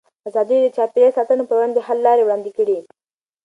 [0.27, 2.77] ازادي راډیو د چاپیریال ساتنه پر وړاندې د حل لارې وړاندې کړي.